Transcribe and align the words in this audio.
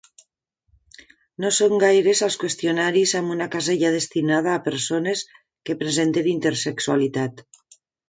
No 1.45 1.51
són 1.57 1.75
gaires 1.83 2.21
els 2.29 2.37
qüestionaris 2.45 3.15
amb 3.21 3.35
una 3.37 3.49
casella 3.57 3.93
destinada 3.99 4.57
a 4.57 4.65
persones 4.71 5.25
que 5.69 5.81
presenten 5.85 6.35
intersexualitat. 6.37 7.51